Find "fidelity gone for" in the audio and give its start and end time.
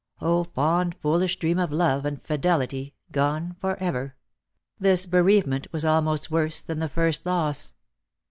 2.23-3.75